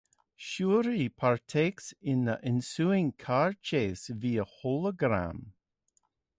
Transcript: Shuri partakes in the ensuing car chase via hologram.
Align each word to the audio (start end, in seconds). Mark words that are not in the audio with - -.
Shuri 0.35 1.09
partakes 1.09 1.93
in 2.01 2.25
the 2.25 2.43
ensuing 2.43 3.11
car 3.11 3.53
chase 3.53 4.07
via 4.07 4.45
hologram. 4.63 5.51